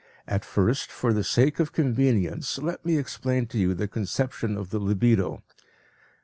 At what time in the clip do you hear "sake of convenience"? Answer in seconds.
1.23-2.57